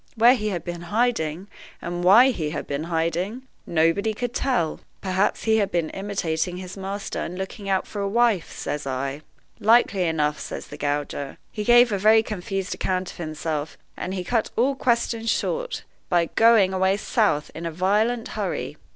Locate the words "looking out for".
7.37-8.01